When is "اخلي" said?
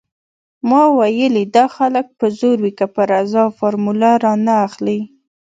4.67-4.99